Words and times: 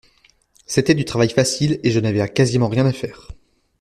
C’était 0.65 0.95
du 0.95 1.05
travail 1.05 1.29
facile 1.29 1.79
et 1.83 1.91
je 1.91 1.99
n’avais 1.99 2.27
quasiment 2.27 2.69
rien 2.69 2.87
à 2.87 2.91
faire. 2.91 3.27